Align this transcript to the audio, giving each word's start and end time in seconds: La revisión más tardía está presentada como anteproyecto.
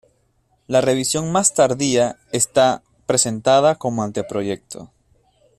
La 0.65 0.81
revisión 0.81 1.31
más 1.31 1.53
tardía 1.53 2.17
está 2.31 2.81
presentada 3.05 3.75
como 3.75 4.01
anteproyecto. 4.01 4.89